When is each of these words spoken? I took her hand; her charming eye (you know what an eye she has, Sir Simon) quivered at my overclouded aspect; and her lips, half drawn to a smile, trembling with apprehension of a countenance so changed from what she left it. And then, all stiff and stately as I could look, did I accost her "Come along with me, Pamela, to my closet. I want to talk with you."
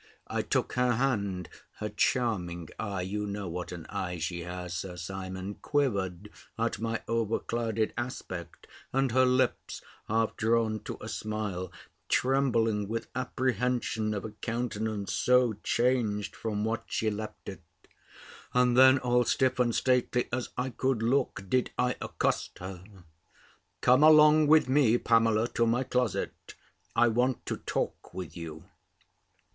I 0.25 0.41
took 0.41 0.73
her 0.73 0.93
hand; 0.93 1.47
her 1.73 1.89
charming 1.89 2.69
eye 2.79 3.03
(you 3.03 3.27
know 3.27 3.47
what 3.47 3.71
an 3.71 3.85
eye 3.89 4.17
she 4.17 4.39
has, 4.39 4.73
Sir 4.73 4.97
Simon) 4.97 5.59
quivered 5.61 6.31
at 6.57 6.79
my 6.79 7.03
overclouded 7.07 7.93
aspect; 7.95 8.65
and 8.91 9.11
her 9.11 9.27
lips, 9.27 9.79
half 10.07 10.35
drawn 10.37 10.79
to 10.85 10.97
a 11.01 11.07
smile, 11.07 11.71
trembling 12.09 12.87
with 12.87 13.09
apprehension 13.13 14.15
of 14.15 14.25
a 14.25 14.31
countenance 14.31 15.13
so 15.13 15.53
changed 15.61 16.35
from 16.35 16.63
what 16.65 16.85
she 16.87 17.11
left 17.11 17.47
it. 17.47 17.61
And 18.55 18.75
then, 18.75 18.97
all 18.97 19.23
stiff 19.23 19.59
and 19.59 19.75
stately 19.75 20.27
as 20.33 20.49
I 20.57 20.71
could 20.71 21.03
look, 21.03 21.43
did 21.47 21.69
I 21.77 21.95
accost 22.01 22.57
her 22.57 22.83
"Come 23.81 24.01
along 24.01 24.47
with 24.47 24.67
me, 24.67 24.97
Pamela, 24.97 25.47
to 25.49 25.67
my 25.67 25.83
closet. 25.83 26.55
I 26.95 27.07
want 27.07 27.45
to 27.45 27.57
talk 27.57 28.15
with 28.15 28.35
you." 28.35 28.63